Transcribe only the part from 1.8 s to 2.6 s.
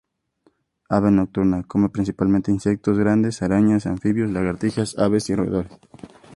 principalmente